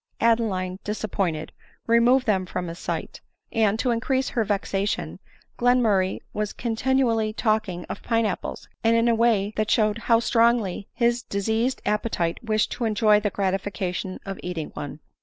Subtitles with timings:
[0.19, 1.51] Adeline, disappointed,
[1.85, 5.19] removed them from his sight; and, to increase her vexation,
[5.59, 10.17] Glenmurray was continually talking of pine apples, and in a way that showed how /•*»^
[10.17, 10.21] ADELINE MOWBRAY.
[10.21, 10.23] Jgg
[10.83, 15.01] Strongly his diseased appetite wished to enjoy the gratifica tion of eating one.